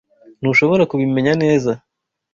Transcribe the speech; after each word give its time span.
Ntushobora 0.41 0.83
kubimenya 0.91 1.33
neza. 1.43 1.71